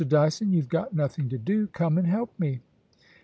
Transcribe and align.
Dyson, 0.07 0.51
youVe 0.51 0.67
got 0.67 0.95
nothing 0.95 1.29
to 1.29 1.37
do; 1.37 1.67
come 1.67 1.99
and 1.99 2.07
help 2.07 2.31
me. 2.39 2.59